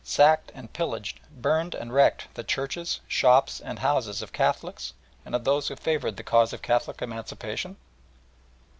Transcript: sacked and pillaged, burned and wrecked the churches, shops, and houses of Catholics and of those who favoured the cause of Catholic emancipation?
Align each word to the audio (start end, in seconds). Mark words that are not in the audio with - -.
sacked 0.03 0.51
and 0.55 0.73
pillaged, 0.73 1.19
burned 1.29 1.75
and 1.75 1.93
wrecked 1.93 2.27
the 2.33 2.43
churches, 2.43 3.01
shops, 3.07 3.59
and 3.59 3.77
houses 3.77 4.23
of 4.23 4.33
Catholics 4.33 4.95
and 5.23 5.35
of 5.35 5.43
those 5.43 5.67
who 5.67 5.75
favoured 5.75 6.17
the 6.17 6.23
cause 6.23 6.53
of 6.53 6.63
Catholic 6.63 7.03
emancipation? 7.03 7.75